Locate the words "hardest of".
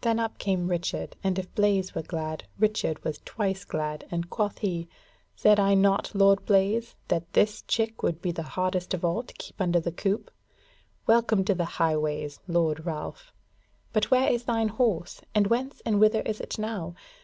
8.42-9.04